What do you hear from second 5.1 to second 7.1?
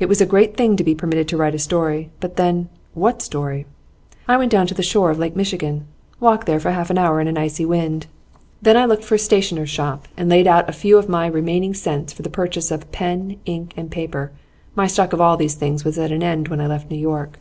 of Lake Michigan; walked there for half an